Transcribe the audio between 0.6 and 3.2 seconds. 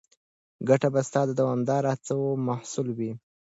ګټه به ستا د دوامداره هڅو محصول وي.